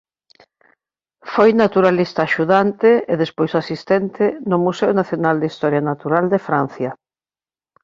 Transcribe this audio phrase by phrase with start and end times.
[1.33, 6.91] Foi naturalista axudante e despois asistente no Museo Nacional de Historia Natural de Francia.